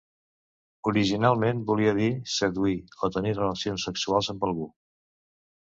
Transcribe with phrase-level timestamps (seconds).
[0.91, 2.73] Originalment volia dir "seduir"
[3.09, 4.69] o "tenir relacions sexuals amb algú".